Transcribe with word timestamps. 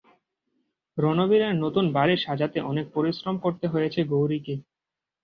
রণবীরের 0.97 1.53
নতুন 1.55 1.85
বাড়ি 1.93 2.15
সাজাতে 2.17 2.59
অনেক 2.61 2.85
পরিশ্রম 2.95 3.35
করতে 3.37 3.65
হয়েছে 3.67 3.99
গৌরীকে। 4.11 4.55